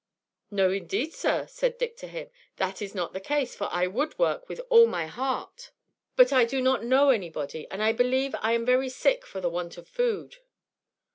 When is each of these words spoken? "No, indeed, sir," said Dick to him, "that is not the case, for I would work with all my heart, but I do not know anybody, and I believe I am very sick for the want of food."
"No, 0.49 0.71
indeed, 0.71 1.13
sir," 1.13 1.45
said 1.45 1.77
Dick 1.77 1.95
to 1.97 2.07
him, 2.07 2.31
"that 2.55 2.81
is 2.81 2.95
not 2.95 3.13
the 3.13 3.19
case, 3.19 3.55
for 3.55 3.67
I 3.71 3.85
would 3.85 4.17
work 4.17 4.49
with 4.49 4.59
all 4.71 4.87
my 4.87 5.05
heart, 5.05 5.69
but 6.15 6.33
I 6.33 6.43
do 6.43 6.59
not 6.59 6.83
know 6.83 7.11
anybody, 7.11 7.67
and 7.69 7.83
I 7.83 7.91
believe 7.93 8.33
I 8.41 8.53
am 8.53 8.65
very 8.65 8.89
sick 8.89 9.27
for 9.27 9.39
the 9.39 9.47
want 9.51 9.77
of 9.77 9.87
food." 9.87 10.37